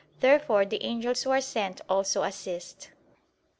Therefore 0.19 0.65
the 0.65 0.83
angels 0.83 1.21
who 1.21 1.29
are 1.29 1.39
sent 1.41 1.79
also 1.87 2.23
assist. 2.23 2.89